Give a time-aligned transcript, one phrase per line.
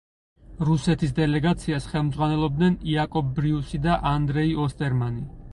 [0.69, 5.29] რუსეთის დელეგაციას ხელმძღვანელობდნენ იაკობ ბრიუსი და ანდრეი ოსტერმანი.